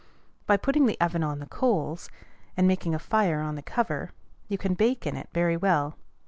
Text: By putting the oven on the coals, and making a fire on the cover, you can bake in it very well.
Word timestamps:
By 0.47 0.57
putting 0.57 0.87
the 0.87 0.99
oven 0.99 1.21
on 1.23 1.37
the 1.37 1.45
coals, 1.45 2.09
and 2.57 2.67
making 2.67 2.95
a 2.95 2.97
fire 2.97 3.39
on 3.39 3.53
the 3.53 3.61
cover, 3.61 4.13
you 4.47 4.57
can 4.57 4.73
bake 4.73 5.05
in 5.05 5.15
it 5.15 5.29
very 5.31 5.55
well. 5.55 5.95